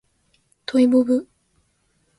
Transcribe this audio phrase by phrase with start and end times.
[0.65, 1.29] トイボブ